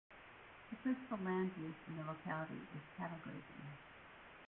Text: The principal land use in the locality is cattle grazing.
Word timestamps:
The 0.71 0.75
principal 0.77 1.19
land 1.23 1.51
use 1.59 1.75
in 1.87 1.95
the 1.95 2.03
locality 2.03 2.55
is 2.73 2.81
cattle 2.97 3.19
grazing. 3.23 3.77